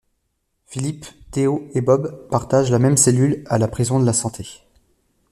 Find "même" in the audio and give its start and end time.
2.79-2.97